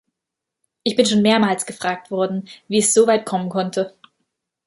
[0.81, 3.93] Ich bin schon mehrmals gefragt worden, wie es so weit kommen konnte.